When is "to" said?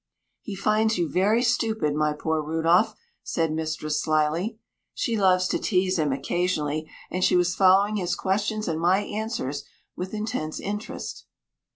5.49-5.59